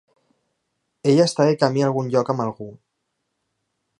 Ella 1.11 1.27
està 1.31 1.47
de 1.49 1.59
camí 1.65 1.85
a 1.85 1.91
algun 1.91 2.11
lloc, 2.15 2.33
amb 2.35 2.45
algú. 2.49 2.71